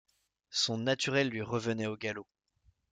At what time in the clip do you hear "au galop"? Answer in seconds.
1.85-2.25